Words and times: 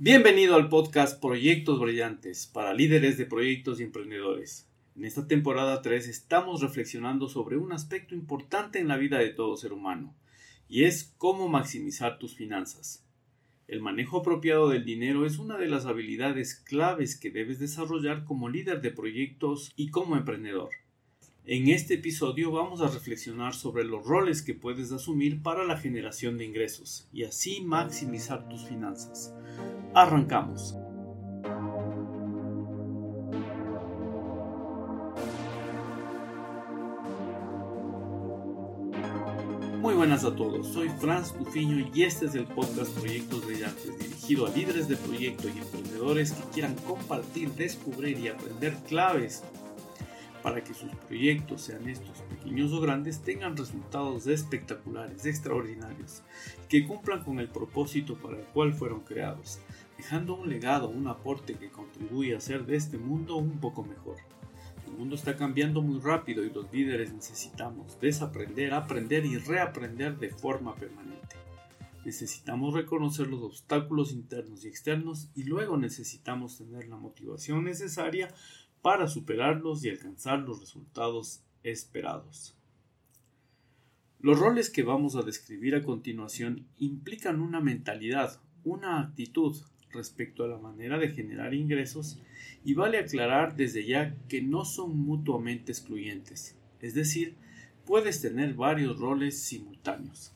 Bienvenido 0.00 0.54
al 0.54 0.68
podcast 0.68 1.20
Proyectos 1.20 1.80
Brillantes 1.80 2.46
para 2.46 2.72
líderes 2.72 3.18
de 3.18 3.26
proyectos 3.26 3.80
y 3.80 3.82
emprendedores. 3.82 4.68
En 4.94 5.04
esta 5.04 5.26
temporada 5.26 5.82
3 5.82 6.06
estamos 6.06 6.60
reflexionando 6.60 7.28
sobre 7.28 7.56
un 7.56 7.72
aspecto 7.72 8.14
importante 8.14 8.78
en 8.78 8.86
la 8.86 8.96
vida 8.96 9.18
de 9.18 9.30
todo 9.30 9.56
ser 9.56 9.72
humano, 9.72 10.14
y 10.68 10.84
es 10.84 11.12
cómo 11.18 11.48
maximizar 11.48 12.20
tus 12.20 12.36
finanzas. 12.36 13.04
El 13.66 13.82
manejo 13.82 14.18
apropiado 14.18 14.68
del 14.68 14.84
dinero 14.84 15.26
es 15.26 15.40
una 15.40 15.58
de 15.58 15.66
las 15.66 15.84
habilidades 15.84 16.54
claves 16.54 17.18
que 17.18 17.32
debes 17.32 17.58
desarrollar 17.58 18.22
como 18.22 18.48
líder 18.48 18.80
de 18.80 18.92
proyectos 18.92 19.72
y 19.74 19.88
como 19.88 20.16
emprendedor. 20.16 20.70
En 21.44 21.68
este 21.68 21.94
episodio 21.94 22.52
vamos 22.52 22.82
a 22.82 22.88
reflexionar 22.88 23.54
sobre 23.54 23.82
los 23.82 24.04
roles 24.04 24.42
que 24.42 24.54
puedes 24.54 24.92
asumir 24.92 25.42
para 25.42 25.64
la 25.64 25.76
generación 25.76 26.38
de 26.38 26.44
ingresos 26.44 27.08
y 27.12 27.24
así 27.24 27.62
maximizar 27.62 28.48
tus 28.48 28.64
finanzas. 28.64 29.34
Arrancamos. 29.98 30.76
Muy 39.80 39.94
buenas 39.94 40.22
a 40.24 40.36
todos, 40.36 40.68
soy 40.68 40.88
Franz 41.00 41.32
Tufiño 41.32 41.84
y 41.92 42.04
este 42.04 42.26
es 42.26 42.36
el 42.36 42.44
podcast 42.44 42.96
Proyectos 42.96 43.44
Brillantes 43.44 43.98
dirigido 43.98 44.46
a 44.46 44.50
líderes 44.50 44.86
de 44.86 44.96
proyectos 44.96 45.50
y 45.52 45.58
emprendedores 45.58 46.30
que 46.30 46.48
quieran 46.50 46.76
compartir, 46.86 47.50
descubrir 47.54 48.20
y 48.20 48.28
aprender 48.28 48.76
claves 48.86 49.42
para 50.42 50.62
que 50.62 50.74
sus 50.74 50.94
proyectos, 51.06 51.62
sean 51.62 51.88
estos 51.88 52.18
pequeños 52.22 52.72
o 52.72 52.80
grandes, 52.80 53.20
tengan 53.20 53.56
resultados 53.56 54.26
espectaculares, 54.26 55.26
extraordinarios, 55.26 56.22
que 56.68 56.86
cumplan 56.86 57.22
con 57.22 57.40
el 57.40 57.48
propósito 57.48 58.14
para 58.14 58.38
el 58.38 58.44
cual 58.44 58.72
fueron 58.72 59.00
creados, 59.00 59.58
dejando 59.98 60.34
un 60.34 60.48
legado, 60.48 60.88
un 60.88 61.08
aporte 61.08 61.54
que 61.54 61.70
contribuye 61.70 62.34
a 62.34 62.38
hacer 62.38 62.64
de 62.64 62.76
este 62.76 62.96
mundo 62.96 63.36
un 63.36 63.58
poco 63.58 63.84
mejor. 63.84 64.16
El 64.86 64.92
mundo 64.92 65.16
está 65.16 65.36
cambiando 65.36 65.82
muy 65.82 66.00
rápido 66.00 66.44
y 66.44 66.50
los 66.50 66.72
líderes 66.72 67.12
necesitamos 67.12 68.00
desaprender, 68.00 68.72
aprender 68.72 69.26
y 69.26 69.36
reaprender 69.36 70.16
de 70.16 70.30
forma 70.30 70.74
permanente. 70.76 71.36
Necesitamos 72.04 72.72
reconocer 72.72 73.26
los 73.26 73.42
obstáculos 73.42 74.12
internos 74.12 74.64
y 74.64 74.68
externos 74.68 75.30
y 75.34 75.42
luego 75.42 75.76
necesitamos 75.76 76.56
tener 76.56 76.88
la 76.88 76.96
motivación 76.96 77.64
necesaria 77.64 78.32
para 78.80 79.08
superarlos 79.08 79.84
y 79.84 79.90
alcanzar 79.90 80.38
los 80.38 80.60
resultados 80.60 81.42
esperados. 81.64 82.56
Los 84.20 84.38
roles 84.38 84.70
que 84.70 84.84
vamos 84.84 85.16
a 85.16 85.22
describir 85.22 85.74
a 85.74 85.82
continuación 85.82 86.66
implican 86.78 87.40
una 87.40 87.60
mentalidad, 87.60 88.40
una 88.64 89.00
actitud 89.00 89.56
respecto 89.92 90.44
a 90.44 90.48
la 90.48 90.58
manera 90.58 90.98
de 90.98 91.08
generar 91.08 91.54
ingresos 91.54 92.20
y 92.64 92.74
vale 92.74 92.98
aclarar 92.98 93.56
desde 93.56 93.86
ya 93.86 94.14
que 94.28 94.42
no 94.42 94.64
son 94.64 94.98
mutuamente 94.98 95.72
excluyentes, 95.72 96.56
es 96.80 96.94
decir, 96.94 97.36
puedes 97.86 98.20
tener 98.20 98.54
varios 98.54 98.98
roles 98.98 99.40
simultáneos. 99.40 100.32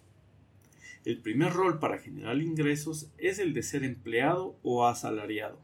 El 1.05 1.19
primer 1.19 1.53
rol 1.53 1.81
para 1.81 1.99
generar 1.99 2.41
ingresos 2.41 3.11
es 3.19 3.39
el 3.39 3.55
de 3.55 3.63
ser 3.63 3.83
empleado 3.83 4.57
o 4.63 4.87
asalariado. 4.87 5.59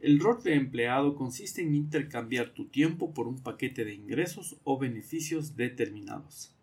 El 0.00 0.18
rol 0.18 0.42
de 0.42 0.54
empleado 0.54 1.14
consiste 1.14 1.60
en 1.60 1.74
intercambiar 1.74 2.54
tu 2.54 2.64
tiempo 2.64 3.12
por 3.12 3.28
un 3.28 3.38
paquete 3.38 3.84
de 3.84 3.92
ingresos 3.92 4.56
o 4.64 4.78
beneficios 4.78 5.56
determinados. 5.56 6.54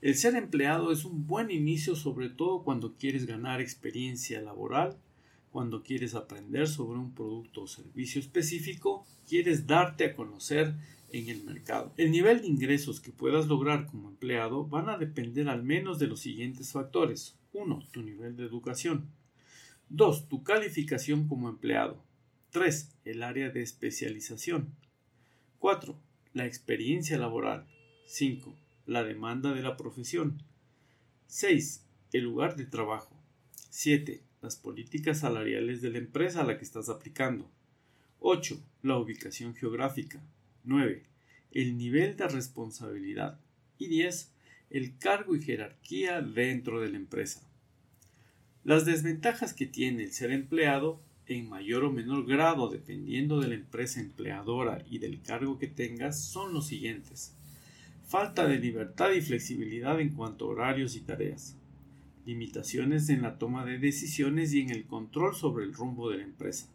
El 0.00 0.14
ser 0.14 0.34
empleado 0.34 0.90
es 0.90 1.04
un 1.04 1.26
buen 1.26 1.50
inicio 1.50 1.94
sobre 1.94 2.30
todo 2.30 2.62
cuando 2.62 2.94
quieres 2.94 3.26
ganar 3.26 3.60
experiencia 3.60 4.40
laboral, 4.40 4.96
cuando 5.50 5.82
quieres 5.82 6.14
aprender 6.14 6.68
sobre 6.68 6.98
un 6.98 7.14
producto 7.14 7.62
o 7.62 7.66
servicio 7.66 8.20
específico, 8.20 9.06
quieres 9.26 9.66
darte 9.66 10.04
a 10.04 10.14
conocer 10.14 10.74
en 11.10 11.28
el 11.28 11.44
mercado. 11.44 11.92
El 11.96 12.10
nivel 12.10 12.42
de 12.42 12.48
ingresos 12.48 13.00
que 13.00 13.12
puedas 13.12 13.46
lograr 13.46 13.86
como 13.86 14.08
empleado 14.08 14.66
van 14.66 14.88
a 14.88 14.98
depender 14.98 15.48
al 15.48 15.62
menos 15.62 15.98
de 15.98 16.06
los 16.06 16.20
siguientes 16.20 16.72
factores. 16.72 17.36
1. 17.52 17.88
Tu 17.92 18.02
nivel 18.02 18.36
de 18.36 18.44
educación. 18.44 19.08
2. 19.88 20.28
Tu 20.28 20.42
calificación 20.42 21.28
como 21.28 21.48
empleado. 21.48 22.02
3. 22.50 22.94
El 23.04 23.22
área 23.22 23.50
de 23.50 23.62
especialización. 23.62 24.74
4. 25.58 25.98
La 26.34 26.46
experiencia 26.46 27.18
laboral. 27.18 27.66
5. 28.06 28.54
La 28.86 29.02
demanda 29.02 29.52
de 29.52 29.62
la 29.62 29.76
profesión. 29.76 30.42
6. 31.26 31.84
El 32.12 32.24
lugar 32.24 32.56
de 32.56 32.66
trabajo. 32.66 33.16
7. 33.70 34.22
Las 34.40 34.54
políticas 34.56 35.20
salariales 35.20 35.82
de 35.82 35.90
la 35.90 35.98
empresa 35.98 36.42
a 36.42 36.44
la 36.44 36.58
que 36.58 36.64
estás 36.64 36.88
aplicando. 36.88 37.50
8. 38.20 38.60
La 38.82 38.96
ubicación 38.96 39.54
geográfica. 39.54 40.22
9. 40.64 41.02
El 41.52 41.76
nivel 41.76 42.16
de 42.16 42.28
responsabilidad. 42.28 43.40
Y 43.78 43.88
10. 43.88 44.30
El 44.70 44.96
cargo 44.98 45.34
y 45.34 45.42
jerarquía 45.42 46.20
dentro 46.20 46.80
de 46.80 46.90
la 46.90 46.96
empresa. 46.98 47.42
Las 48.62 48.84
desventajas 48.84 49.54
que 49.54 49.66
tiene 49.66 50.04
el 50.04 50.12
ser 50.12 50.30
empleado 50.30 51.00
en 51.26 51.48
mayor 51.48 51.84
o 51.84 51.90
menor 51.90 52.24
grado 52.24 52.68
dependiendo 52.68 53.40
de 53.40 53.48
la 53.48 53.54
empresa 53.54 54.00
empleadora 54.00 54.84
y 54.88 54.98
del 54.98 55.20
cargo 55.20 55.58
que 55.58 55.66
tengas 55.66 56.22
son 56.22 56.52
los 56.52 56.68
siguientes. 56.68 57.34
Falta 58.06 58.46
de 58.46 58.58
libertad 58.58 59.10
y 59.12 59.20
flexibilidad 59.20 60.00
en 60.00 60.10
cuanto 60.10 60.46
a 60.46 60.48
horarios 60.48 60.96
y 60.96 61.00
tareas. 61.00 61.57
Limitaciones 62.28 63.08
en 63.08 63.22
la 63.22 63.38
toma 63.38 63.64
de 63.64 63.78
decisiones 63.78 64.52
y 64.52 64.60
en 64.60 64.68
el 64.68 64.86
control 64.86 65.34
sobre 65.34 65.64
el 65.64 65.72
rumbo 65.72 66.10
de 66.10 66.18
la 66.18 66.24
empresa. 66.24 66.68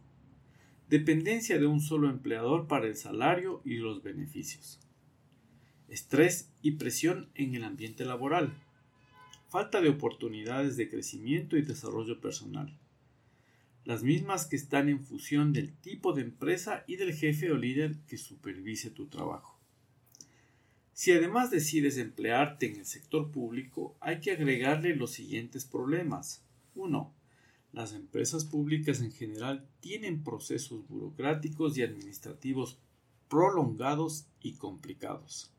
Dependencia 0.90 1.60
de 1.60 1.68
un 1.68 1.80
solo 1.80 2.10
empleador 2.10 2.68
para 2.68 2.88
el 2.88 2.96
salario 2.96 3.62
y 3.64 3.78
los 3.78 4.02
beneficios. 4.02 4.80
Estrés 5.90 6.50
y 6.64 6.72
presión 6.72 7.30
en 7.36 7.54
el 7.54 7.64
ambiente 7.66 8.04
laboral. 8.04 8.56
Falta 9.48 9.80
de 9.80 9.90
oportunidades 9.90 10.76
de 10.76 10.90
crecimiento 10.90 11.56
y 11.56 11.62
desarrollo 11.62 12.20
personal 12.20 12.76
las 13.86 14.04
mismas 14.04 14.46
que 14.46 14.56
están 14.56 14.88
en 14.88 15.04
función 15.04 15.52
del 15.52 15.74
tipo 15.74 16.14
de 16.14 16.22
empresa 16.22 16.84
y 16.88 16.96
del 16.96 17.14
jefe 17.14 17.52
o 17.52 17.58
líder 17.58 17.98
que 18.08 18.18
supervise 18.18 18.90
tu 18.90 19.08
trabajo. 19.08 19.53
Si 20.94 21.12
además 21.12 21.50
decides 21.50 21.98
emplearte 21.98 22.68
en 22.68 22.78
el 22.78 22.86
sector 22.86 23.32
público, 23.32 23.96
hay 24.00 24.20
que 24.20 24.32
agregarle 24.32 24.96
los 24.96 25.12
siguientes 25.12 25.66
problemas. 25.66 26.44
1. 26.76 27.12
Las 27.72 27.94
empresas 27.94 28.46
públicas 28.46 29.02
en 29.02 29.12
general 29.12 29.68
tienen 29.80 30.24
procesos 30.24 30.88
burocráticos 30.88 31.76
y 31.78 31.82
administrativos 31.82 32.78
prolongados 33.28 34.28
y 34.42 34.54
complicados. 34.54 35.52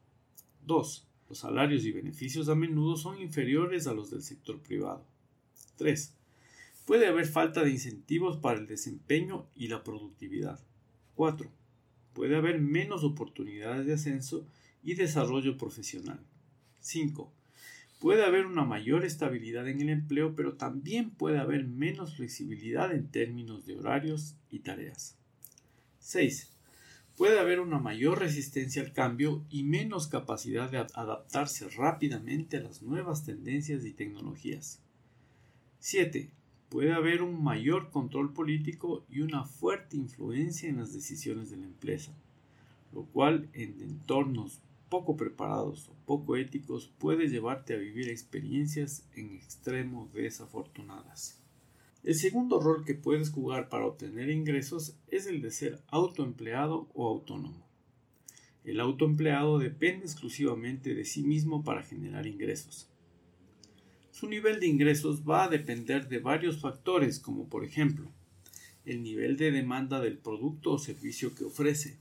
2. 0.66 1.08
Los 1.28 1.38
salarios 1.38 1.84
y 1.84 1.90
beneficios 1.90 2.48
a 2.48 2.54
menudo 2.54 2.96
son 2.96 3.20
inferiores 3.20 3.88
a 3.88 3.94
los 3.94 4.10
del 4.10 4.22
sector 4.22 4.60
privado. 4.60 5.04
3. 5.76 6.14
Puede 6.86 7.08
haber 7.08 7.26
falta 7.26 7.64
de 7.64 7.70
incentivos 7.70 8.36
para 8.36 8.60
el 8.60 8.68
desempeño 8.68 9.48
y 9.56 9.66
la 9.66 9.82
productividad. 9.82 10.60
4. 11.16 11.50
Puede 12.12 12.36
haber 12.36 12.60
menos 12.60 13.02
oportunidades 13.02 13.86
de 13.86 13.94
ascenso 13.94 14.46
y 14.84 14.94
desarrollo 14.94 15.56
profesional. 15.56 16.20
5. 16.80 17.32
Puede 17.98 18.24
haber 18.24 18.46
una 18.46 18.64
mayor 18.64 19.04
estabilidad 19.04 19.66
en 19.66 19.80
el 19.80 19.88
empleo, 19.88 20.36
pero 20.36 20.54
también 20.54 21.10
puede 21.10 21.38
haber 21.38 21.66
menos 21.66 22.16
flexibilidad 22.16 22.92
en 22.92 23.08
términos 23.08 23.64
de 23.64 23.76
horarios 23.76 24.36
y 24.50 24.60
tareas. 24.60 25.16
6. 26.00 26.50
Puede 27.16 27.40
haber 27.40 27.60
una 27.60 27.78
mayor 27.78 28.18
resistencia 28.18 28.82
al 28.82 28.92
cambio 28.92 29.44
y 29.48 29.62
menos 29.62 30.08
capacidad 30.08 30.70
de 30.70 30.78
adaptarse 30.78 31.68
rápidamente 31.70 32.58
a 32.58 32.60
las 32.60 32.82
nuevas 32.82 33.24
tendencias 33.24 33.84
y 33.84 33.92
tecnologías. 33.92 34.80
7 35.78 36.30
puede 36.74 36.92
haber 36.92 37.22
un 37.22 37.40
mayor 37.40 37.90
control 37.90 38.32
político 38.32 39.06
y 39.08 39.20
una 39.20 39.44
fuerte 39.44 39.96
influencia 39.96 40.68
en 40.68 40.78
las 40.78 40.92
decisiones 40.92 41.48
de 41.48 41.56
la 41.56 41.66
empresa, 41.66 42.12
lo 42.92 43.04
cual 43.04 43.48
en 43.52 43.80
entornos 43.80 44.60
poco 44.94 45.16
preparados 45.16 45.88
o 45.88 45.94
poco 46.06 46.36
éticos 46.36 46.88
puede 46.98 47.26
llevarte 47.26 47.74
a 47.74 47.78
vivir 47.78 48.08
experiencias 48.08 49.04
en 49.16 49.32
extremo 49.32 50.08
desafortunadas. 50.14 51.42
El 52.04 52.14
segundo 52.14 52.60
rol 52.60 52.84
que 52.84 52.94
puedes 52.94 53.30
jugar 53.30 53.68
para 53.68 53.86
obtener 53.86 54.30
ingresos 54.30 54.94
es 55.08 55.26
el 55.26 55.42
de 55.42 55.50
ser 55.50 55.82
autoempleado 55.88 56.88
o 56.94 57.08
autónomo. 57.08 57.66
El 58.62 58.78
autoempleado 58.78 59.58
depende 59.58 60.04
exclusivamente 60.04 60.94
de 60.94 61.04
sí 61.04 61.24
mismo 61.24 61.64
para 61.64 61.82
generar 61.82 62.28
ingresos. 62.28 62.88
Su 64.12 64.28
nivel 64.28 64.60
de 64.60 64.68
ingresos 64.68 65.28
va 65.28 65.42
a 65.42 65.48
depender 65.48 66.08
de 66.08 66.20
varios 66.20 66.60
factores, 66.60 67.18
como 67.18 67.48
por 67.48 67.64
ejemplo, 67.64 68.12
el 68.84 69.02
nivel 69.02 69.36
de 69.38 69.50
demanda 69.50 70.00
del 70.00 70.18
producto 70.18 70.70
o 70.70 70.78
servicio 70.78 71.34
que 71.34 71.42
ofrece. 71.42 71.98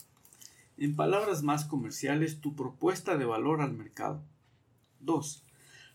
En 0.77 0.95
palabras 0.95 1.43
más 1.43 1.65
comerciales, 1.65 2.41
tu 2.41 2.55
propuesta 2.55 3.15
de 3.17 3.25
valor 3.25 3.61
al 3.61 3.73
mercado. 3.73 4.23
2. 5.01 5.43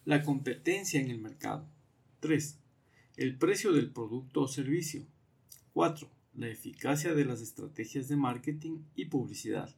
La 0.05 0.23
competencia 0.23 1.01
en 1.01 1.11
el 1.11 1.19
mercado. 1.19 1.67
3. 2.21 2.59
El 3.17 3.37
precio 3.37 3.73
del 3.73 3.91
producto 3.91 4.43
o 4.43 4.49
servicio. 4.49 5.05
4. 5.73 6.09
La 6.35 6.49
eficacia 6.49 7.15
de 7.15 7.25
las 7.25 7.41
estrategias 7.41 8.07
de 8.07 8.17
marketing 8.17 8.79
y 8.95 9.07
publicidad. 9.07 9.75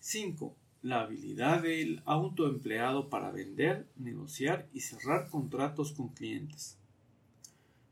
5. 0.00 0.56
La 0.80 1.02
habilidad 1.02 1.62
del 1.62 2.02
autoempleado 2.06 3.10
para 3.10 3.30
vender, 3.30 3.86
negociar 3.96 4.68
y 4.72 4.80
cerrar 4.80 5.28
contratos 5.28 5.92
con 5.92 6.08
clientes. 6.08 6.78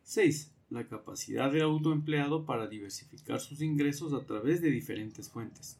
6. 0.04 0.50
La 0.70 0.86
capacidad 0.86 1.52
del 1.52 1.62
autoempleado 1.62 2.46
para 2.46 2.68
diversificar 2.68 3.40
sus 3.40 3.60
ingresos 3.60 4.14
a 4.14 4.24
través 4.24 4.62
de 4.62 4.70
diferentes 4.70 5.28
fuentes. 5.28 5.78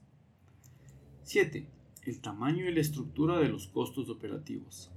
7. 1.27 1.67
El 2.05 2.21
tamaño 2.21 2.69
y 2.69 2.73
la 2.73 2.81
estructura 2.81 3.41
de 3.41 3.49
los 3.49 3.67
costos 3.67 4.09
operativos. 4.11 4.93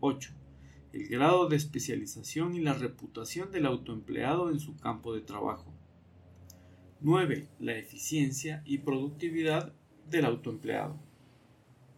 8. 0.00 0.32
El 0.92 1.06
grado 1.06 1.48
de 1.48 1.54
especialización 1.54 2.56
y 2.56 2.60
la 2.60 2.74
reputación 2.74 3.52
del 3.52 3.66
autoempleado 3.66 4.50
en 4.50 4.58
su 4.58 4.76
campo 4.76 5.14
de 5.14 5.20
trabajo. 5.20 5.72
9. 7.02 7.46
La 7.60 7.78
eficiencia 7.78 8.64
y 8.66 8.78
productividad 8.78 9.72
del 10.10 10.24
autoempleado. 10.24 10.98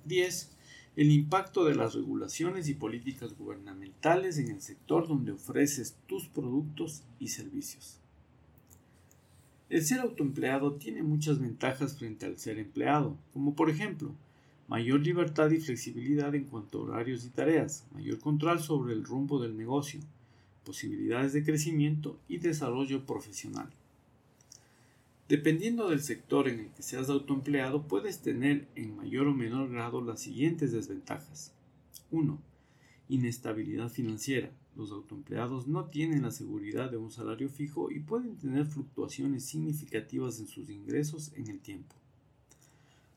10. 0.05 0.55
El 0.97 1.11
impacto 1.11 1.65
de 1.65 1.77
las 1.77 1.95
regulaciones 1.95 2.69
y 2.69 2.75
políticas 2.75 3.35
gubernamentales 3.39 4.37
en 4.37 4.51
el 4.51 4.61
sector 4.61 5.09
donde 5.09 5.33
ofreces 5.33 5.97
tus 6.07 6.29
productos 6.29 7.05
y 7.19 7.29
servicios. 7.29 8.03
El 9.69 9.85
ser 9.85 10.01
autoempleado 10.01 10.75
tiene 10.75 11.03
muchas 11.03 11.41
ventajas 11.41 11.97
frente 11.97 12.25
al 12.27 12.39
ser 12.39 12.59
empleado, 12.59 13.17
como 13.33 13.57
por 13.57 13.69
ejemplo, 13.69 14.13
mayor 14.69 15.01
libertad 15.01 15.51
y 15.51 15.59
flexibilidad 15.59 16.35
en 16.35 16.45
cuanto 16.45 16.79
a 16.79 16.83
horarios 16.83 17.25
y 17.25 17.31
tareas, 17.31 17.85
mayor 17.93 18.21
control 18.21 18.61
sobre 18.61 18.95
el 18.95 19.05
rumbo 19.05 19.41
del 19.41 19.57
negocio, 19.57 20.01
posibilidades 20.65 21.33
de 21.33 21.45
crecimiento 21.45 22.19
y 22.29 22.39
desarrollo 22.39 23.05
profesional. 23.07 23.69
Dependiendo 25.29 25.91
del 25.91 26.03
sector 26.03 26.49
en 26.49 26.61
el 26.61 26.69
que 26.69 26.85
seas 26.85 27.11
autoempleado, 27.11 27.89
puedes 27.89 28.21
tener 28.21 28.69
en 28.77 28.97
mayor 28.97 29.27
o 29.27 29.35
menor 29.35 29.69
grado 29.71 30.01
las 30.01 30.21
siguientes 30.21 30.71
desventajas. 30.71 31.53
1. 32.13 32.39
Inestabilidad 33.09 33.89
financiera. 33.89 34.51
Los 34.77 34.93
autoempleados 34.93 35.67
no 35.67 35.87
tienen 35.87 36.23
la 36.23 36.31
seguridad 36.31 36.91
de 36.91 36.99
un 36.99 37.11
salario 37.11 37.49
fijo 37.49 37.91
y 37.91 38.01
pueden 38.01 38.37
tener 38.37 38.67
fluctuaciones 38.67 39.45
significativas 39.47 40.39
en 40.39 40.49
sus 40.49 40.69
ingresos 40.69 41.33
en 41.35 41.49
el 41.49 41.61
tiempo. 41.61 41.95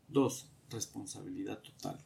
2. 0.08 0.50
Responsabilidad 0.70 1.62
total. 1.62 2.00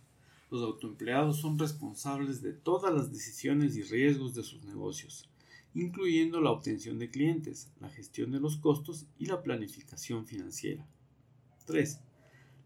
Los 0.49 0.63
autoempleados 0.63 1.37
son 1.37 1.59
responsables 1.59 2.41
de 2.41 2.53
todas 2.53 2.93
las 2.93 3.11
decisiones 3.11 3.75
y 3.75 3.83
riesgos 3.83 4.33
de 4.33 4.43
sus 4.43 4.63
negocios, 4.63 5.29
incluyendo 5.75 6.41
la 6.41 6.51
obtención 6.51 6.97
de 6.97 7.11
clientes, 7.11 7.71
la 7.79 7.89
gestión 7.89 8.31
de 8.31 8.39
los 8.39 8.57
costos 8.57 9.05
y 9.19 9.27
la 9.27 9.43
planificación 9.43 10.25
financiera. 10.25 10.85
3. 11.65 11.99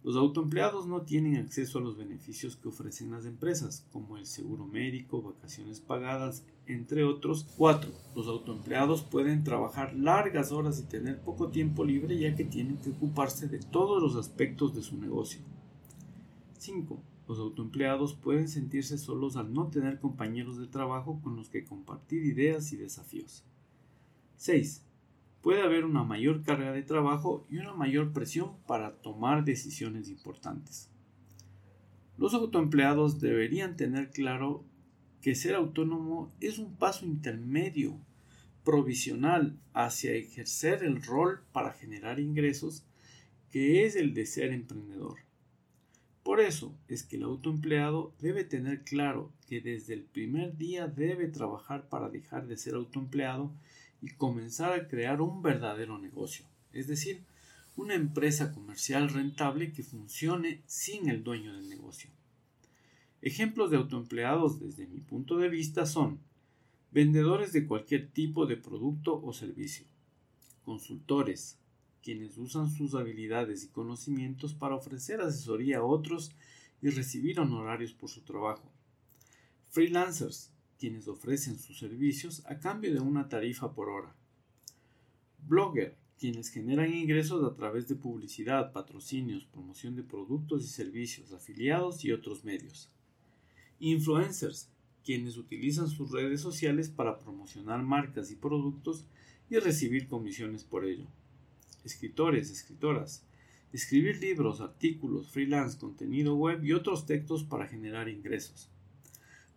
Los 0.08 0.16
autoempleados 0.16 0.88
no 0.88 1.02
tienen 1.02 1.36
acceso 1.36 1.80
a 1.80 1.82
los 1.82 1.98
beneficios 1.98 2.56
que 2.56 2.70
ofrecen 2.70 3.12
las 3.12 3.26
empresas, 3.26 3.86
como 3.92 4.16
el 4.16 4.26
seguro 4.26 4.66
médico, 4.66 5.22
vacaciones 5.22 5.82
pagadas, 5.82 6.46
entre 6.66 7.04
otros. 7.04 7.46
4. 7.58 7.92
Los 8.16 8.28
autoempleados 8.28 9.02
pueden 9.02 9.44
trabajar 9.44 9.94
largas 9.98 10.54
horas 10.54 10.80
y 10.80 10.84
tener 10.84 11.20
poco 11.20 11.50
tiempo 11.50 11.84
libre 11.84 12.18
ya 12.18 12.38
que 12.38 12.46
tienen 12.46 12.78
que 12.78 12.92
ocuparse 12.92 13.50
de 13.50 13.60
todos 13.60 14.02
los 14.02 14.16
aspectos 14.16 14.74
de 14.74 14.82
su 14.82 14.96
negocio. 14.96 15.42
5. 16.58 17.04
Los 17.28 17.40
autoempleados 17.40 18.14
pueden 18.14 18.48
sentirse 18.48 18.98
solos 18.98 19.36
al 19.36 19.52
no 19.52 19.68
tener 19.68 20.00
compañeros 20.00 20.58
de 20.58 20.68
trabajo 20.68 21.20
con 21.22 21.36
los 21.36 21.50
que 21.50 21.66
compartir 21.66 22.24
ideas 22.24 22.72
y 22.72 22.78
desafíos. 22.78 23.44
6 24.38 24.87
puede 25.48 25.62
haber 25.62 25.86
una 25.86 26.04
mayor 26.04 26.44
carga 26.44 26.74
de 26.74 26.84
trabajo 26.84 27.48
y 27.50 27.56
una 27.56 27.74
mayor 27.74 28.12
presión 28.12 28.58
para 28.68 28.98
tomar 28.98 29.46
decisiones 29.46 30.10
importantes. 30.10 30.90
Los 32.18 32.34
autoempleados 32.34 33.22
deberían 33.22 33.78
tener 33.78 34.10
claro 34.10 34.66
que 35.22 35.36
ser 35.36 35.56
autónomo 35.56 36.34
es 36.42 36.60
un 36.60 36.76
paso 36.76 37.06
intermedio, 37.06 37.98
provisional, 38.66 39.58
hacia 39.74 40.12
ejercer 40.16 40.84
el 40.84 41.02
rol 41.02 41.40
para 41.54 41.72
generar 41.72 42.20
ingresos 42.20 42.84
que 43.50 43.86
es 43.86 43.96
el 43.96 44.14
de 44.14 44.26
ser 44.26 44.52
emprendedor. 44.52 45.20
Por 46.24 46.42
eso 46.42 46.76
es 46.90 47.04
que 47.04 47.16
el 47.16 47.24
autoempleado 47.24 48.14
debe 48.20 48.44
tener 48.44 48.84
claro 48.84 49.32
que 49.48 49.62
desde 49.62 49.94
el 49.94 50.04
primer 50.04 50.58
día 50.58 50.88
debe 50.88 51.30
trabajar 51.30 51.88
para 51.88 52.10
dejar 52.10 52.48
de 52.48 52.58
ser 52.58 52.74
autoempleado 52.74 53.54
y 54.02 54.10
comenzar 54.10 54.74
a 54.74 54.88
crear 54.88 55.22
un 55.22 55.42
verdadero 55.42 55.98
negocio, 55.98 56.46
es 56.74 56.88
decir, 56.88 57.24
una 57.76 57.94
empresa 57.94 58.52
comercial 58.52 59.10
rentable 59.10 59.72
que 59.72 59.84
funcione 59.84 60.62
sin 60.66 61.10
el 61.10 61.24
dueño 61.24 61.54
del 61.54 61.70
negocio. 61.70 62.10
Ejemplos 63.22 63.72
de 63.72 63.78
autoempleados 63.78 64.60
desde 64.60 64.88
mi 64.88 65.00
punto 65.00 65.38
de 65.38 65.50
vista 65.50 65.86
son 65.86 66.20
vendedores 66.92 67.54
de 67.54 67.68
cualquier 67.68 68.10
tipo 68.10 68.46
de 68.46 68.58
producto 68.58 69.22
o 69.22 69.34
servicio, 69.34 69.86
consultores, 70.64 71.58
quienes 72.02 72.38
usan 72.38 72.70
sus 72.70 72.96
habilidades 72.96 73.64
y 73.64 73.68
conocimientos 73.68 74.54
para 74.54 74.76
ofrecer 74.76 75.22
asesoría 75.22 75.80
a 75.80 75.84
otros 75.84 76.32
y 76.82 76.90
recibir 76.90 77.40
honorarios 77.40 77.94
por 77.94 78.10
su 78.10 78.22
trabajo, 78.22 78.72
freelancers, 79.70 80.52
quienes 80.78 81.08
ofrecen 81.08 81.58
sus 81.58 81.80
servicios 81.80 82.44
a 82.46 82.60
cambio 82.60 82.94
de 82.94 83.00
una 83.00 83.28
tarifa 83.30 83.74
por 83.74 83.90
hora. 83.90 84.16
Blogger, 85.48 85.96
quienes 86.20 86.50
generan 86.50 86.94
ingresos 86.94 87.44
a 87.44 87.56
través 87.56 87.88
de 87.88 87.96
publicidad, 87.96 88.72
patrocinios, 88.72 89.46
promoción 89.46 89.96
de 89.96 90.04
productos 90.04 90.64
y 90.64 90.68
servicios, 90.68 91.32
afiliados 91.32 92.04
y 92.06 92.12
otros 92.12 92.44
medios. 92.44 92.90
Influencers, 93.80 94.70
quienes 95.04 95.38
utilizan 95.38 95.88
sus 95.88 96.12
redes 96.12 96.42
sociales 96.42 96.90
para 96.90 97.20
promocionar 97.20 97.82
marcas 97.84 98.32
y 98.32 98.36
productos 98.36 99.06
y 99.50 99.58
recibir 99.58 100.08
comisiones 100.08 100.64
por 100.64 100.86
ello. 100.86 101.06
Escritores, 101.86 102.52
escritoras, 102.52 103.24
escribir 103.72 104.18
libros, 104.20 104.60
artículos, 104.60 105.30
freelance, 105.32 105.78
contenido 105.78 106.36
web 106.36 106.64
y 106.64 106.74
otros 106.74 107.06
textos 107.06 107.44
para 107.44 107.68
generar 107.68 108.10
ingresos 108.10 108.70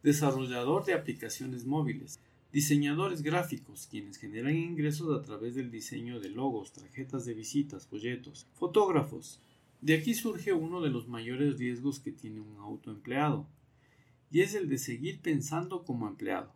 desarrollador 0.03 0.85
de 0.85 0.95
aplicaciones 0.95 1.67
móviles, 1.67 2.21
diseñadores 2.53 3.23
gráficos, 3.23 3.87
quienes 3.91 4.17
generan 4.17 4.57
ingresos 4.57 5.17
a 5.17 5.23
través 5.23 5.55
del 5.55 5.71
diseño 5.71 6.21
de 6.21 6.31
logos, 6.31 6.73
tarjetas 6.73 7.25
de 7.25 7.35
visitas, 7.35 7.87
folletos, 7.87 8.47
fotógrafos. 8.55 9.41
De 9.81 9.95
aquí 9.95 10.15
surge 10.15 10.53
uno 10.53 10.81
de 10.81 10.91
los 10.91 11.09
mayores 11.09 11.59
riesgos 11.59 12.01
que 12.01 12.13
tiene 12.13 12.41
un 12.41 12.59
autoempleado, 12.59 13.47
y 14.31 14.41
es 14.41 14.55
el 14.55 14.69
de 14.69 14.79
seguir 14.79 15.21
pensando 15.21 15.85
como 15.85 16.07
empleado, 16.07 16.53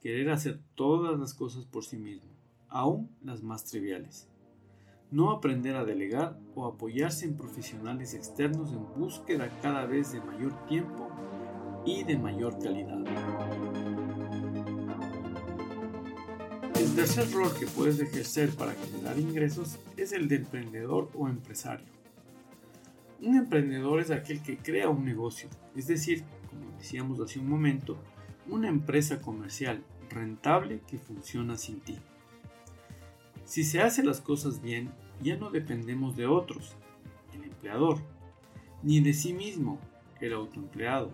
querer 0.00 0.30
hacer 0.30 0.60
todas 0.74 1.18
las 1.18 1.34
cosas 1.34 1.64
por 1.64 1.84
sí 1.84 1.96
mismo, 1.96 2.30
aún 2.68 3.10
las 3.22 3.42
más 3.42 3.64
triviales. 3.64 4.28
No 5.10 5.30
aprender 5.32 5.74
a 5.74 5.84
delegar 5.84 6.38
o 6.54 6.66
apoyarse 6.66 7.24
en 7.24 7.36
profesionales 7.36 8.14
externos 8.14 8.72
en 8.72 8.86
búsqueda 8.94 9.58
cada 9.60 9.84
vez 9.84 10.12
de 10.12 10.20
mayor 10.20 10.66
tiempo 10.66 11.10
y 11.84 12.04
de 12.04 12.18
mayor 12.18 12.58
calidad. 12.62 12.98
El 16.76 16.94
tercer 16.94 17.30
rol 17.32 17.52
que 17.58 17.66
puedes 17.66 18.00
ejercer 18.00 18.50
para 18.50 18.72
generar 18.74 19.18
ingresos 19.18 19.78
es 19.96 20.12
el 20.12 20.28
de 20.28 20.36
emprendedor 20.36 21.10
o 21.14 21.28
empresario. 21.28 21.86
Un 23.20 23.36
emprendedor 23.36 24.00
es 24.00 24.10
aquel 24.10 24.42
que 24.42 24.56
crea 24.56 24.88
un 24.88 25.04
negocio, 25.04 25.48
es 25.76 25.86
decir, 25.86 26.24
como 26.48 26.76
decíamos 26.78 27.20
hace 27.20 27.38
un 27.38 27.48
momento, 27.48 27.98
una 28.48 28.68
empresa 28.68 29.20
comercial 29.20 29.82
rentable 30.08 30.80
que 30.86 30.98
funciona 30.98 31.56
sin 31.56 31.80
ti. 31.80 31.98
Si 33.44 33.64
se 33.64 33.80
hacen 33.80 34.06
las 34.06 34.20
cosas 34.20 34.62
bien, 34.62 34.90
ya 35.20 35.36
no 35.36 35.50
dependemos 35.50 36.16
de 36.16 36.26
otros, 36.26 36.76
el 37.34 37.44
empleador, 37.44 37.98
ni 38.82 39.00
de 39.00 39.12
sí 39.12 39.32
mismo, 39.32 39.78
el 40.20 40.32
autoempleado, 40.32 41.10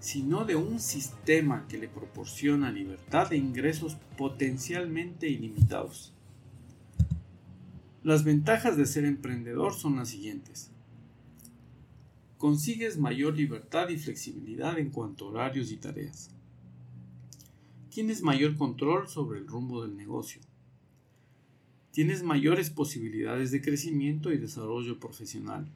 sino 0.00 0.44
de 0.44 0.56
un 0.56 0.78
sistema 0.78 1.66
que 1.68 1.78
le 1.78 1.88
proporciona 1.88 2.70
libertad 2.70 3.30
de 3.30 3.36
ingresos 3.36 3.96
potencialmente 4.16 5.28
ilimitados. 5.28 6.12
Las 8.04 8.24
ventajas 8.24 8.76
de 8.76 8.86
ser 8.86 9.04
emprendedor 9.04 9.74
son 9.74 9.96
las 9.96 10.10
siguientes. 10.10 10.70
Consigues 12.36 12.98
mayor 12.98 13.36
libertad 13.36 13.88
y 13.88 13.98
flexibilidad 13.98 14.78
en 14.78 14.90
cuanto 14.90 15.26
a 15.26 15.28
horarios 15.30 15.72
y 15.72 15.76
tareas. 15.76 16.30
Tienes 17.90 18.22
mayor 18.22 18.56
control 18.56 19.08
sobre 19.08 19.40
el 19.40 19.48
rumbo 19.48 19.82
del 19.82 19.96
negocio. 19.96 20.40
Tienes 21.90 22.22
mayores 22.22 22.70
posibilidades 22.70 23.50
de 23.50 23.60
crecimiento 23.60 24.32
y 24.32 24.38
desarrollo 24.38 25.00
profesional 25.00 25.68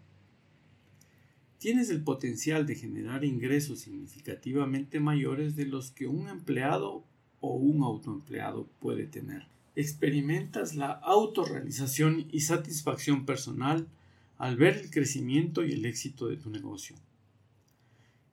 tienes 1.63 1.91
el 1.91 2.03
potencial 2.03 2.67
de 2.67 2.75
generar 2.75 3.25
ingresos 3.25 3.79
significativamente 3.79 4.99
mayores 4.99 5.55
de 5.55 5.65
los 5.65 5.93
que 5.93 6.09
un 6.09 6.27
empleado 6.29 7.05
o 7.41 7.55
un 7.55 7.85
autoempleado 7.85 8.67
puede 8.81 9.07
tener. 9.07 9.47
Experimentas 9.77 10.75
la 10.75 10.91
autorrealización 10.91 12.27
y 12.33 12.41
satisfacción 12.41 13.27
personal 13.27 13.87
al 14.39 14.57
ver 14.57 14.77
el 14.77 14.91
crecimiento 14.91 15.65
y 15.65 15.71
el 15.71 15.85
éxito 15.85 16.27
de 16.27 16.37
tu 16.37 16.51
negocio. 16.51 16.97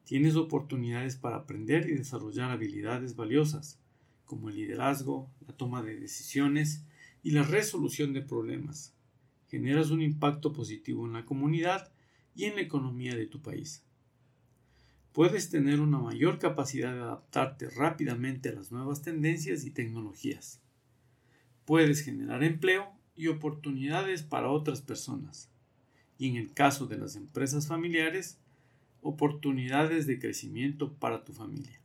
Tienes 0.05 0.35
oportunidades 0.35 1.15
para 1.15 1.35
aprender 1.35 1.87
y 1.87 1.93
desarrollar 1.93 2.49
habilidades 2.49 3.15
valiosas, 3.15 3.77
como 4.25 4.49
el 4.49 4.55
liderazgo, 4.55 5.29
la 5.47 5.53
toma 5.53 5.83
de 5.83 5.99
decisiones 5.99 6.81
y 7.21 7.29
la 7.29 7.43
resolución 7.43 8.11
de 8.11 8.23
problemas. 8.23 8.91
Generas 9.51 9.91
un 9.91 10.01
impacto 10.01 10.51
positivo 10.51 11.05
en 11.05 11.13
la 11.13 11.25
comunidad 11.25 11.91
y 12.39 12.45
en 12.45 12.55
la 12.55 12.61
economía 12.61 13.17
de 13.17 13.25
tu 13.25 13.41
país. 13.41 13.83
Puedes 15.11 15.49
tener 15.49 15.81
una 15.81 15.99
mayor 15.99 16.39
capacidad 16.39 16.93
de 16.93 17.01
adaptarte 17.01 17.69
rápidamente 17.69 18.47
a 18.47 18.53
las 18.53 18.71
nuevas 18.71 19.01
tendencias 19.01 19.65
y 19.65 19.71
tecnologías. 19.71 20.61
Puedes 21.65 22.01
generar 22.01 22.45
empleo 22.45 22.93
y 23.17 23.27
oportunidades 23.27 24.23
para 24.23 24.51
otras 24.51 24.81
personas. 24.81 25.51
Y 26.17 26.29
en 26.29 26.37
el 26.37 26.53
caso 26.53 26.87
de 26.87 26.97
las 26.97 27.17
empresas 27.17 27.67
familiares, 27.67 28.39
oportunidades 29.01 30.07
de 30.07 30.17
crecimiento 30.17 30.93
para 30.93 31.25
tu 31.25 31.33
familia. 31.33 31.81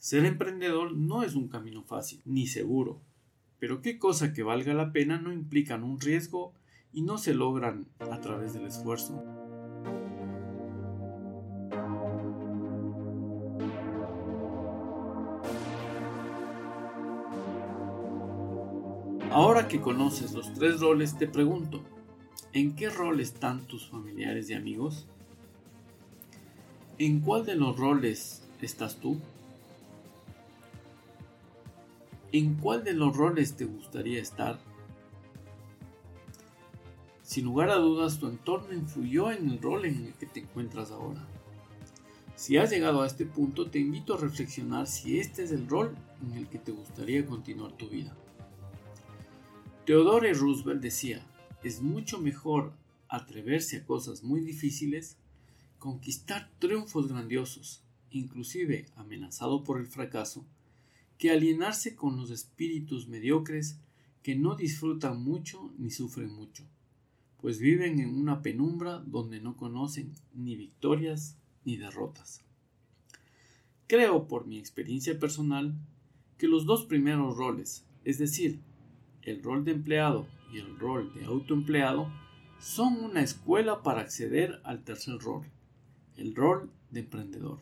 Ser 0.00 0.24
emprendedor 0.24 0.96
no 0.96 1.22
es 1.22 1.36
un 1.36 1.46
camino 1.46 1.84
fácil 1.84 2.20
ni 2.24 2.48
seguro, 2.48 3.00
pero 3.60 3.80
qué 3.80 3.96
cosa 3.96 4.32
que 4.32 4.42
valga 4.42 4.74
la 4.74 4.90
pena 4.90 5.20
no 5.20 5.32
implican 5.32 5.84
un 5.84 6.00
riesgo 6.00 6.52
y 6.92 7.02
no 7.02 7.18
se 7.18 7.34
logran 7.34 7.86
a 7.98 8.20
través 8.20 8.54
del 8.54 8.66
esfuerzo. 8.66 9.22
Ahora 19.30 19.68
que 19.68 19.80
conoces 19.80 20.32
los 20.32 20.52
tres 20.54 20.80
roles, 20.80 21.16
te 21.16 21.28
pregunto, 21.28 21.80
¿en 22.52 22.74
qué 22.74 22.90
rol 22.90 23.20
están 23.20 23.60
tus 23.68 23.88
familiares 23.88 24.50
y 24.50 24.54
amigos? 24.54 25.06
¿En 26.98 27.20
cuál 27.20 27.46
de 27.46 27.54
los 27.54 27.78
roles 27.78 28.42
estás 28.60 28.96
tú? 28.96 29.18
¿En 32.32 32.54
cuál 32.56 32.82
de 32.82 32.92
los 32.92 33.16
roles 33.16 33.54
te 33.56 33.66
gustaría 33.66 34.20
estar? 34.20 34.58
Sin 37.30 37.44
lugar 37.44 37.70
a 37.70 37.76
dudas, 37.76 38.18
tu 38.18 38.26
entorno 38.26 38.74
influyó 38.74 39.30
en 39.30 39.48
el 39.48 39.62
rol 39.62 39.84
en 39.84 40.04
el 40.04 40.14
que 40.14 40.26
te 40.26 40.40
encuentras 40.40 40.90
ahora. 40.90 41.24
Si 42.34 42.56
has 42.56 42.70
llegado 42.70 43.02
a 43.02 43.06
este 43.06 43.24
punto, 43.24 43.70
te 43.70 43.78
invito 43.78 44.14
a 44.14 44.20
reflexionar 44.20 44.88
si 44.88 45.20
este 45.20 45.44
es 45.44 45.52
el 45.52 45.68
rol 45.68 45.96
en 46.24 46.32
el 46.32 46.48
que 46.48 46.58
te 46.58 46.72
gustaría 46.72 47.24
continuar 47.24 47.70
tu 47.76 47.88
vida. 47.88 48.16
Theodore 49.86 50.34
Roosevelt 50.34 50.82
decía, 50.82 51.24
es 51.62 51.80
mucho 51.80 52.18
mejor 52.18 52.72
atreverse 53.06 53.76
a 53.76 53.86
cosas 53.86 54.24
muy 54.24 54.40
difíciles 54.40 55.16
conquistar 55.78 56.50
triunfos 56.58 57.06
grandiosos, 57.06 57.84
inclusive 58.10 58.86
amenazado 58.96 59.62
por 59.62 59.78
el 59.78 59.86
fracaso, 59.86 60.44
que 61.16 61.30
alienarse 61.30 61.94
con 61.94 62.16
los 62.16 62.32
espíritus 62.32 63.06
mediocres 63.06 63.78
que 64.24 64.34
no 64.34 64.56
disfrutan 64.56 65.22
mucho 65.22 65.70
ni 65.78 65.92
sufren 65.92 66.32
mucho, 66.32 66.64
pues 67.40 67.58
viven 67.58 68.00
en 68.00 68.14
una 68.16 68.42
penumbra 68.42 68.98
donde 68.98 69.40
no 69.40 69.56
conocen 69.56 70.12
ni 70.34 70.56
victorias 70.56 71.38
ni 71.64 71.76
derrotas. 71.76 72.44
Creo 73.86 74.28
por 74.28 74.46
mi 74.46 74.58
experiencia 74.58 75.18
personal 75.18 75.74
que 76.38 76.48
los 76.48 76.64
dos 76.64 76.84
primeros 76.84 77.36
roles, 77.36 77.86
es 78.04 78.18
decir, 78.18 78.60
el 79.22 79.42
rol 79.42 79.64
de 79.64 79.72
empleado 79.72 80.26
y 80.52 80.58
el 80.58 80.78
rol 80.78 81.12
de 81.14 81.24
autoempleado, 81.24 82.10
son 82.60 83.02
una 83.04 83.22
escuela 83.22 83.82
para 83.82 84.02
acceder 84.02 84.60
al 84.64 84.84
tercer 84.84 85.18
rol, 85.18 85.46
el 86.16 86.34
rol 86.34 86.70
de 86.90 87.00
emprendedor. 87.00 87.60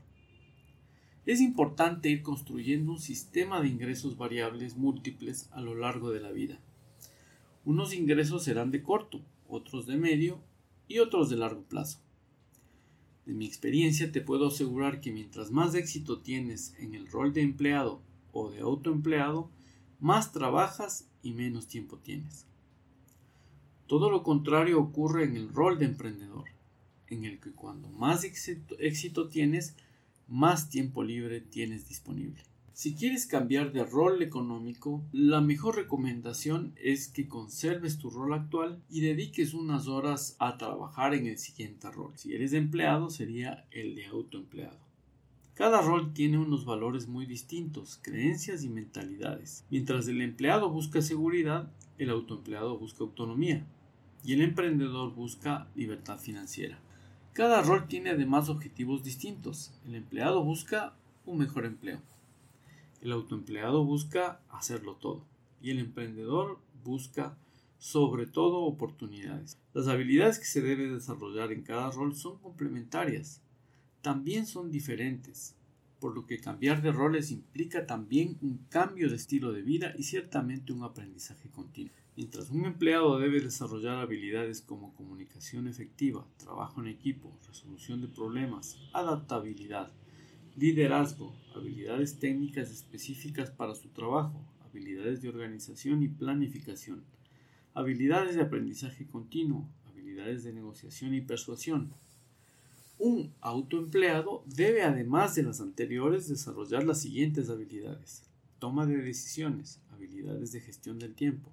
Es 1.24 1.40
importante 1.40 2.08
ir 2.08 2.22
construyendo 2.22 2.92
un 2.92 2.98
sistema 2.98 3.60
de 3.60 3.68
ingresos 3.68 4.16
variables 4.16 4.76
múltiples 4.76 5.48
a 5.52 5.60
lo 5.60 5.74
largo 5.74 6.10
de 6.10 6.20
la 6.20 6.32
vida. 6.32 6.58
Unos 7.64 7.92
ingresos 7.92 8.44
serán 8.44 8.70
de 8.70 8.82
corto, 8.82 9.20
otros 9.48 9.86
de 9.86 9.96
medio 9.96 10.40
y 10.86 10.98
otros 11.00 11.30
de 11.30 11.36
largo 11.36 11.62
plazo. 11.62 12.00
De 13.26 13.34
mi 13.34 13.46
experiencia 13.46 14.12
te 14.12 14.20
puedo 14.20 14.48
asegurar 14.48 15.00
que 15.00 15.12
mientras 15.12 15.50
más 15.50 15.74
éxito 15.74 16.20
tienes 16.20 16.74
en 16.78 16.94
el 16.94 17.08
rol 17.08 17.32
de 17.32 17.42
empleado 17.42 18.00
o 18.32 18.50
de 18.50 18.60
autoempleado, 18.60 19.50
más 20.00 20.32
trabajas 20.32 21.08
y 21.22 21.32
menos 21.32 21.66
tiempo 21.66 21.98
tienes. 21.98 22.46
Todo 23.86 24.10
lo 24.10 24.22
contrario 24.22 24.80
ocurre 24.80 25.24
en 25.24 25.36
el 25.36 25.48
rol 25.48 25.78
de 25.78 25.86
emprendedor 25.86 26.58
en 27.10 27.24
el 27.24 27.40
que 27.40 27.52
cuando 27.52 27.88
más 27.90 28.24
éxito, 28.24 29.28
tienes, 29.28 29.74
más 30.26 30.68
tiempo 30.68 31.02
libre 31.02 31.40
tienes 31.40 31.88
disponible. 31.88 32.42
Si 32.78 32.94
quieres 32.94 33.26
cambiar 33.26 33.72
de 33.72 33.82
rol 33.82 34.22
económico, 34.22 35.02
la 35.10 35.40
mejor 35.40 35.74
recomendación 35.74 36.74
es 36.76 37.08
que 37.08 37.26
conserves 37.26 37.98
tu 37.98 38.08
rol 38.08 38.32
actual 38.32 38.80
y 38.88 39.00
dediques 39.00 39.52
unas 39.52 39.88
horas 39.88 40.36
a 40.38 40.58
trabajar 40.58 41.12
en 41.12 41.26
el 41.26 41.38
siguiente 41.38 41.90
rol. 41.90 42.12
Si 42.14 42.36
eres 42.36 42.52
empleado, 42.52 43.10
sería 43.10 43.66
el 43.72 43.96
de 43.96 44.06
autoempleado. 44.06 44.78
Cada 45.54 45.82
rol 45.82 46.12
tiene 46.14 46.38
unos 46.38 46.64
valores 46.64 47.08
muy 47.08 47.26
distintos, 47.26 47.98
creencias 48.00 48.62
y 48.62 48.68
mentalidades. 48.68 49.64
Mientras 49.70 50.06
el 50.06 50.20
empleado 50.20 50.70
busca 50.70 51.02
seguridad, 51.02 51.72
el 51.98 52.10
autoempleado 52.10 52.78
busca 52.78 53.02
autonomía 53.02 53.66
y 54.24 54.34
el 54.34 54.40
emprendedor 54.40 55.12
busca 55.16 55.66
libertad 55.74 56.20
financiera. 56.20 56.78
Cada 57.32 57.60
rol 57.60 57.88
tiene 57.88 58.10
además 58.10 58.48
objetivos 58.48 59.02
distintos. 59.02 59.72
El 59.84 59.96
empleado 59.96 60.44
busca 60.44 60.94
un 61.26 61.38
mejor 61.38 61.66
empleo. 61.66 62.00
El 63.00 63.12
autoempleado 63.12 63.84
busca 63.84 64.40
hacerlo 64.48 64.94
todo. 64.94 65.24
Y 65.60 65.70
el 65.70 65.78
emprendedor 65.78 66.58
busca 66.84 67.36
sobre 67.78 68.26
todo 68.26 68.60
oportunidades. 68.62 69.56
Las 69.74 69.88
habilidades 69.88 70.38
que 70.38 70.44
se 70.44 70.62
debe 70.62 70.88
desarrollar 70.88 71.52
en 71.52 71.62
cada 71.62 71.90
rol 71.90 72.14
son 72.14 72.38
complementarias. 72.38 73.40
También 74.02 74.46
son 74.46 74.70
diferentes 74.70 75.54
por 76.00 76.14
lo 76.14 76.26
que 76.26 76.38
cambiar 76.38 76.82
de 76.82 76.92
roles 76.92 77.30
implica 77.30 77.86
también 77.86 78.38
un 78.40 78.58
cambio 78.68 79.08
de 79.08 79.16
estilo 79.16 79.52
de 79.52 79.62
vida 79.62 79.94
y 79.98 80.04
ciertamente 80.04 80.72
un 80.72 80.84
aprendizaje 80.84 81.48
continuo. 81.50 81.92
Mientras 82.16 82.50
un 82.50 82.64
empleado 82.64 83.18
debe 83.18 83.40
desarrollar 83.40 83.98
habilidades 83.98 84.60
como 84.60 84.94
comunicación 84.94 85.68
efectiva, 85.68 86.26
trabajo 86.36 86.80
en 86.80 86.88
equipo, 86.88 87.36
resolución 87.46 88.00
de 88.00 88.08
problemas, 88.08 88.76
adaptabilidad, 88.92 89.92
liderazgo, 90.56 91.32
habilidades 91.58 92.18
técnicas 92.18 92.70
específicas 92.70 93.50
para 93.50 93.74
su 93.74 93.88
trabajo, 93.88 94.44
habilidades 94.64 95.22
de 95.22 95.28
organización 95.28 96.02
y 96.02 96.08
planificación, 96.08 97.04
habilidades 97.74 98.36
de 98.36 98.42
aprendizaje 98.42 99.06
continuo, 99.06 99.68
habilidades 99.86 100.44
de 100.44 100.52
negociación 100.52 101.14
y 101.14 101.20
persuasión, 101.20 101.92
un 102.98 103.32
autoempleado 103.40 104.42
debe, 104.46 104.82
además 104.82 105.34
de 105.36 105.44
las 105.44 105.60
anteriores, 105.60 106.28
desarrollar 106.28 106.84
las 106.84 107.00
siguientes 107.00 107.48
habilidades. 107.48 108.24
Toma 108.58 108.86
de 108.86 108.96
decisiones, 108.96 109.80
habilidades 109.92 110.50
de 110.50 110.60
gestión 110.60 110.98
del 110.98 111.14
tiempo, 111.14 111.52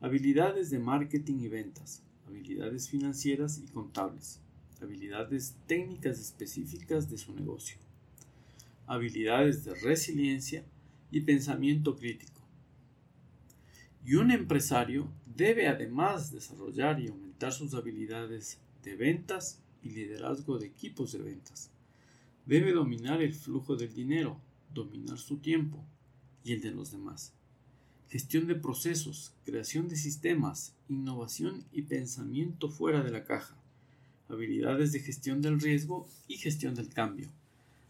habilidades 0.00 0.70
de 0.70 0.80
marketing 0.80 1.38
y 1.38 1.48
ventas, 1.48 2.02
habilidades 2.26 2.88
financieras 2.88 3.58
y 3.58 3.70
contables, 3.70 4.40
habilidades 4.80 5.54
técnicas 5.68 6.18
específicas 6.18 7.08
de 7.08 7.18
su 7.18 7.32
negocio, 7.32 7.78
habilidades 8.86 9.64
de 9.64 9.74
resiliencia 9.74 10.64
y 11.10 11.20
pensamiento 11.20 11.96
crítico. 11.96 12.40
Y 14.04 14.14
un 14.14 14.30
empresario 14.30 15.08
debe 15.26 15.68
además 15.68 16.32
desarrollar 16.32 17.00
y 17.00 17.08
aumentar 17.08 17.52
sus 17.52 17.74
habilidades 17.74 18.58
de 18.82 18.96
ventas 18.96 19.60
y 19.82 19.90
liderazgo 19.90 20.58
de 20.58 20.66
equipos 20.66 21.12
de 21.12 21.18
ventas. 21.18 21.70
Debe 22.46 22.72
dominar 22.72 23.22
el 23.22 23.34
flujo 23.34 23.76
del 23.76 23.94
dinero, 23.94 24.40
dominar 24.74 25.18
su 25.18 25.38
tiempo 25.38 25.84
y 26.44 26.52
el 26.52 26.60
de 26.60 26.72
los 26.72 26.90
demás. 26.90 27.32
Gestión 28.08 28.46
de 28.46 28.56
procesos, 28.56 29.32
creación 29.44 29.88
de 29.88 29.96
sistemas, 29.96 30.74
innovación 30.88 31.64
y 31.72 31.82
pensamiento 31.82 32.68
fuera 32.68 33.02
de 33.02 33.10
la 33.10 33.24
caja. 33.24 33.56
Habilidades 34.28 34.92
de 34.92 35.00
gestión 35.00 35.40
del 35.40 35.60
riesgo 35.60 36.08
y 36.26 36.36
gestión 36.36 36.74
del 36.74 36.88
cambio. 36.88 37.30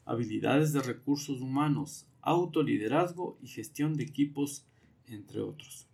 Habilidades 0.05 0.73
de 0.73 0.81
recursos 0.81 1.41
humanos, 1.41 2.07
autoliderazgo 2.21 3.39
y 3.43 3.49
gestión 3.49 3.97
de 3.97 4.05
equipos, 4.05 4.65
entre 5.07 5.41
otros. 5.41 5.87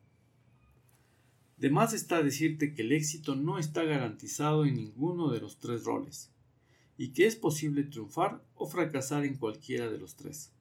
De 1.59 1.71
más 1.71 1.93
está 1.93 2.23
decirte 2.23 2.73
que 2.73 2.83
el 2.83 2.93
éxito 2.93 3.35
no 3.35 3.59
está 3.59 3.83
garantizado 3.83 4.65
en 4.65 4.77
ninguno 4.77 5.31
de 5.31 5.41
los 5.41 5.59
tres 5.59 5.85
roles, 5.85 6.31
y 6.97 7.09
que 7.09 7.27
es 7.27 7.37
posible 7.37 7.83
triunfar 7.85 8.43
o 8.55 8.67
fracasar 8.67 9.25
en 9.25 9.37
cualquiera 9.37 9.91
de 9.91 9.99
los 9.99 10.17
tres. 10.17 10.53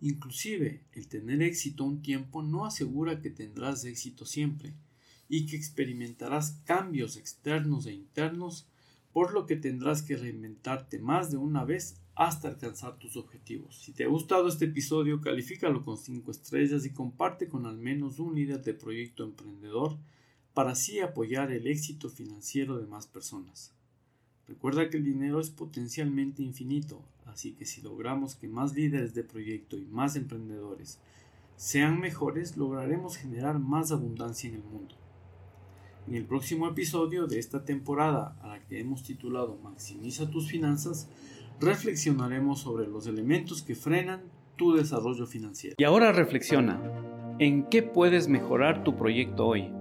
Inclusive, 0.00 0.82
el 0.92 1.08
tener 1.08 1.42
éxito 1.42 1.84
un 1.84 2.02
tiempo 2.02 2.42
no 2.42 2.66
asegura 2.66 3.20
que 3.20 3.30
tendrás 3.30 3.84
éxito 3.84 4.26
siempre 4.26 4.74
y 5.28 5.46
que 5.46 5.56
experimentarás 5.56 6.60
cambios 6.64 7.16
externos 7.16 7.86
e 7.86 7.92
internos, 7.92 8.66
por 9.12 9.32
lo 9.32 9.46
que 9.46 9.56
tendrás 9.56 10.02
que 10.02 10.16
reinventarte 10.16 10.98
más 10.98 11.30
de 11.30 11.38
una 11.38 11.64
vez 11.64 11.96
hasta 12.16 12.48
alcanzar 12.48 12.98
tus 12.98 13.16
objetivos. 13.16 13.76
Si 13.76 13.92
te 13.92 14.04
ha 14.04 14.08
gustado 14.08 14.48
este 14.48 14.66
episodio, 14.66 15.20
califícalo 15.20 15.84
con 15.84 15.96
5 15.96 16.30
estrellas 16.30 16.86
y 16.86 16.90
comparte 16.90 17.48
con 17.48 17.66
al 17.66 17.76
menos 17.76 18.18
un 18.18 18.34
líder 18.34 18.62
de 18.62 18.74
proyecto 18.74 19.24
emprendedor 19.24 19.98
para 20.52 20.72
así 20.72 21.00
apoyar 21.00 21.50
el 21.50 21.66
éxito 21.66 22.08
financiero 22.08 22.78
de 22.78 22.86
más 22.86 23.06
personas. 23.06 23.72
Recuerda 24.46 24.90
que 24.90 24.98
el 24.98 25.04
dinero 25.04 25.40
es 25.40 25.50
potencialmente 25.50 26.42
infinito, 26.42 27.02
así 27.24 27.52
que 27.54 27.64
si 27.64 27.80
logramos 27.80 28.36
que 28.36 28.46
más 28.46 28.74
líderes 28.74 29.14
de 29.14 29.24
proyecto 29.24 29.76
y 29.76 29.86
más 29.86 30.14
emprendedores 30.16 31.00
sean 31.56 31.98
mejores, 31.98 32.56
lograremos 32.56 33.16
generar 33.16 33.58
más 33.58 33.90
abundancia 33.90 34.48
en 34.48 34.56
el 34.56 34.64
mundo. 34.64 34.94
En 36.06 36.14
el 36.14 36.26
próximo 36.26 36.68
episodio 36.68 37.26
de 37.26 37.38
esta 37.38 37.64
temporada, 37.64 38.36
a 38.42 38.48
la 38.48 38.66
que 38.66 38.78
hemos 38.78 39.02
titulado 39.02 39.56
Maximiza 39.56 40.30
tus 40.30 40.50
finanzas, 40.50 41.08
reflexionaremos 41.60 42.60
sobre 42.60 42.86
los 42.86 43.06
elementos 43.06 43.62
que 43.62 43.74
frenan 43.74 44.22
tu 44.56 44.74
desarrollo 44.74 45.26
financiero. 45.26 45.76
Y 45.78 45.84
ahora 45.84 46.12
reflexiona, 46.12 46.80
¿en 47.38 47.64
qué 47.64 47.82
puedes 47.82 48.28
mejorar 48.28 48.84
tu 48.84 48.96
proyecto 48.96 49.46
hoy? 49.46 49.72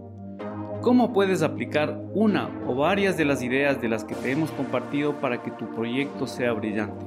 ¿Cómo 0.82 1.14
puedes 1.14 1.44
aplicar 1.44 1.98
una 2.14 2.50
o 2.68 2.76
varias 2.76 3.16
de 3.16 3.26
las 3.26 3.42
ideas 3.42 3.82
de 3.82 3.88
las 3.88 4.04
que 4.04 4.16
te 4.16 4.32
hemos 4.32 4.52
compartido 4.52 5.20
para 5.22 5.42
que 5.42 5.52
tu 5.52 5.74
proyecto 5.74 6.28
sea 6.28 6.52
brillante? 6.52 7.06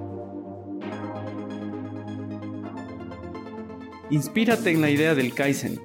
Inspírate 4.08 4.70
en 4.70 4.80
la 4.80 4.90
idea 4.90 5.14
del 5.14 5.34
Kaizen. 5.34 5.80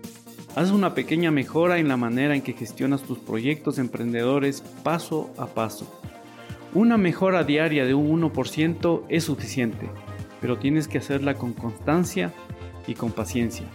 Haz 0.56 0.72
una 0.72 0.94
pequeña 0.94 1.32
mejora 1.32 1.80
en 1.80 1.88
la 1.88 1.98
manera 1.98 2.36
en 2.36 2.42
que 2.42 2.54
gestionas 2.54 3.02
tus 3.02 3.18
proyectos 3.18 3.78
emprendedores 3.78 4.62
paso 4.84 5.34
a 5.38 5.48
paso. 5.48 6.01
Una 6.74 6.98
mejora 6.98 7.44
diaria 7.44 7.86
de 7.86 7.94
un 7.94 8.22
1% 8.22 9.04
es 9.10 9.26
suficiente, 9.26 9.90
pero 10.40 10.58
tienes 10.58 10.88
que 10.88 11.00
hacerla 11.00 11.34
con 11.34 11.52
constancia 11.52 12.32
y 12.88 12.94
con 12.94 13.12
paciencia. 13.12 13.66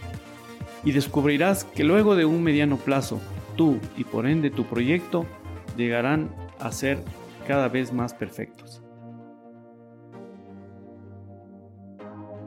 Y 0.83 0.93
descubrirás 0.93 1.63
que 1.63 1.83
luego 1.83 2.15
de 2.15 2.25
un 2.25 2.41
mediano 2.41 2.77
plazo, 2.77 3.21
tú 3.55 3.77
y 3.97 4.03
por 4.03 4.25
ende 4.25 4.49
tu 4.49 4.63
proyecto 4.63 5.27
llegarán 5.77 6.31
a 6.59 6.71
ser 6.71 7.03
cada 7.45 7.69
vez 7.69 7.93
más 7.93 8.15
perfectos. 8.15 8.81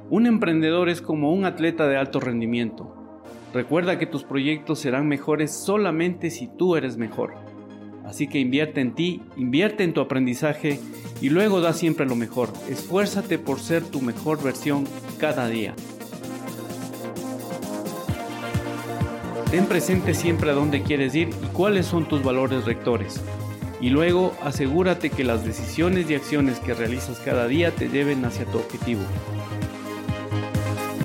Un 0.09 0.26
emprendedor 0.26 0.88
es 0.88 1.00
como 1.00 1.33
un 1.33 1.45
atleta 1.45 1.87
de 1.87 1.97
alto 1.97 2.19
rendimiento. 2.19 3.23
Recuerda 3.54 4.00
que 4.00 4.07
tus 4.07 4.25
proyectos 4.25 4.80
serán 4.80 5.07
mejores 5.07 5.52
solamente 5.52 6.28
si 6.28 6.49
tú 6.49 6.75
eres 6.75 6.97
mejor. 6.97 7.50
Así 8.11 8.26
que 8.26 8.40
invierte 8.40 8.81
en 8.81 8.93
ti, 8.97 9.23
invierte 9.37 9.85
en 9.85 9.95
tu 9.95 10.00
aprendizaje 10.00 10.81
y 11.21 11.29
luego 11.29 11.61
da 11.61 11.73
siempre 11.73 12.07
lo 12.07 12.17
mejor. 12.17 12.52
Esfuérzate 12.69 13.38
por 13.38 13.61
ser 13.61 13.85
tu 13.85 14.00
mejor 14.00 14.43
versión 14.43 14.85
cada 15.21 15.49
día. 15.49 15.76
Ten 19.52 19.64
presente 19.67 20.14
siempre 20.14 20.50
a 20.50 20.55
dónde 20.55 20.83
quieres 20.83 21.14
ir 21.14 21.29
y 21.29 21.47
cuáles 21.52 21.87
son 21.87 22.09
tus 22.09 22.21
valores 22.25 22.64
rectores. 22.64 23.23
Y 23.81 23.90
luego 23.90 24.35
asegúrate 24.43 25.11
que 25.11 25.23
las 25.23 25.45
decisiones 25.45 26.11
y 26.11 26.17
acciones 26.17 26.59
que 26.59 26.75
realizas 26.75 27.21
cada 27.21 27.47
día 27.47 27.71
te 27.71 27.90
lleven 27.90 28.25
hacia 28.25 28.45
tu 28.45 28.59
objetivo. 28.59 29.02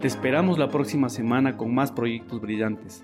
Te 0.02 0.08
esperamos 0.08 0.58
la 0.58 0.70
próxima 0.70 1.10
semana 1.10 1.56
con 1.56 1.72
más 1.72 1.92
proyectos 1.92 2.42
brillantes. 2.42 3.04